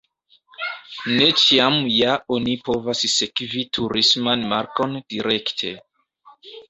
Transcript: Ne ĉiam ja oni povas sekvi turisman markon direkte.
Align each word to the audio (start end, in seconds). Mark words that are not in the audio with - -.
Ne 1.17 1.25
ĉiam 1.41 1.77
ja 1.95 2.15
oni 2.37 2.55
povas 2.69 3.03
sekvi 3.17 3.67
turisman 3.79 4.49
markon 4.55 4.97
direkte. 5.17 5.75